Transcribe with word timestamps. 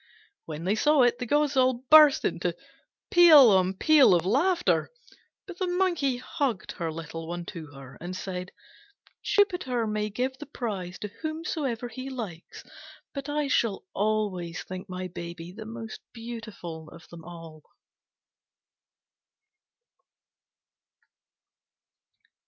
When 0.45 0.63
they 0.63 0.73
saw 0.73 1.03
it, 1.03 1.19
the 1.19 1.27
gods 1.27 1.55
all 1.55 1.85
burst 1.91 2.25
into 2.25 2.55
peal 3.11 3.51
on 3.51 3.75
peal 3.75 4.15
of 4.15 4.25
laughter; 4.25 4.89
but 5.45 5.59
the 5.59 5.67
Monkey 5.67 6.17
hugged 6.17 6.71
her 6.71 6.91
little 6.91 7.27
one 7.27 7.45
to 7.53 7.67
her, 7.67 7.99
and 8.01 8.15
said, 8.15 8.51
"Jupiter 9.21 9.85
may 9.85 10.09
give 10.09 10.39
the 10.39 10.47
prize 10.47 10.97
to 11.01 11.09
whomsoever 11.21 11.87
he 11.87 12.09
likes: 12.09 12.63
but 13.13 13.29
I 13.29 13.47
shall 13.47 13.85
always 13.93 14.63
think 14.63 14.89
my 14.89 15.07
baby 15.07 15.51
the 15.51 15.65
most 15.67 16.01
beautiful 16.15 16.89
of 16.89 17.07
them 17.09 17.23
all." 17.23 17.61